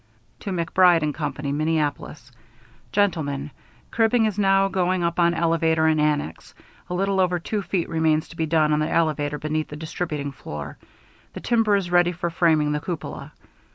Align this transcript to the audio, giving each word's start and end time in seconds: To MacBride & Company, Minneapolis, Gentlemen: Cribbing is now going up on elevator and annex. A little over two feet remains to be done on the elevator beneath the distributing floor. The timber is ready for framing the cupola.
To 0.39 0.49
MacBride 0.51 1.03
& 1.13 1.13
Company, 1.13 1.51
Minneapolis, 1.51 2.31
Gentlemen: 2.91 3.51
Cribbing 3.91 4.25
is 4.25 4.39
now 4.39 4.67
going 4.67 5.03
up 5.03 5.19
on 5.19 5.35
elevator 5.35 5.85
and 5.85 6.01
annex. 6.01 6.55
A 6.89 6.95
little 6.95 7.19
over 7.19 7.37
two 7.37 7.61
feet 7.61 7.87
remains 7.87 8.27
to 8.29 8.35
be 8.35 8.47
done 8.47 8.73
on 8.73 8.79
the 8.79 8.89
elevator 8.89 9.37
beneath 9.37 9.67
the 9.67 9.75
distributing 9.75 10.31
floor. 10.31 10.79
The 11.33 11.39
timber 11.39 11.75
is 11.75 11.91
ready 11.91 12.13
for 12.13 12.31
framing 12.31 12.71
the 12.71 12.79
cupola. 12.81 13.33